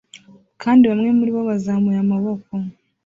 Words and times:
kandi 0.61 0.83
bamwe 0.91 1.09
muribo 1.17 1.41
bazamuye 1.49 1.97
amaboko 2.05 2.51